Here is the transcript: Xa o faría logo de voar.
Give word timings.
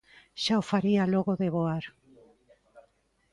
Xa 0.43 0.55
o 0.61 0.67
faría 0.71 1.09
logo 1.13 1.33
de 1.41 1.47
voar. 1.55 1.83